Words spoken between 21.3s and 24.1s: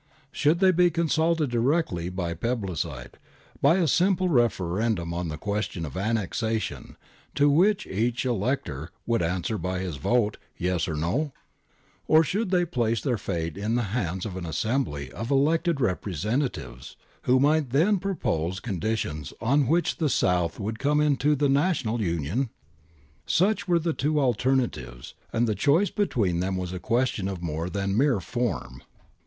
the Na tional union? Such were the